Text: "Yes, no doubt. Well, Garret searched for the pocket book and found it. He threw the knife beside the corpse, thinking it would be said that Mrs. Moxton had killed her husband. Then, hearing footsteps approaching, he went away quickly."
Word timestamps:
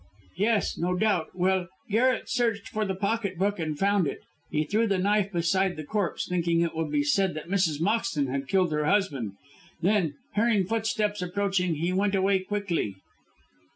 "Yes, 0.37 0.79
no 0.79 0.95
doubt. 0.95 1.27
Well, 1.35 1.67
Garret 1.91 2.27
searched 2.27 2.69
for 2.69 2.85
the 2.85 2.95
pocket 2.95 3.37
book 3.37 3.59
and 3.59 3.77
found 3.77 4.07
it. 4.07 4.21
He 4.49 4.63
threw 4.63 4.87
the 4.87 4.97
knife 4.97 5.31
beside 5.31 5.75
the 5.75 5.83
corpse, 5.83 6.27
thinking 6.27 6.61
it 6.61 6.75
would 6.75 6.89
be 6.91 7.03
said 7.03 7.35
that 7.35 7.49
Mrs. 7.49 7.79
Moxton 7.79 8.25
had 8.25 8.47
killed 8.47 8.71
her 8.71 8.85
husband. 8.85 9.33
Then, 9.79 10.15
hearing 10.33 10.63
footsteps 10.65 11.21
approaching, 11.21 11.75
he 11.75 11.93
went 11.93 12.15
away 12.15 12.39
quickly." 12.39 12.95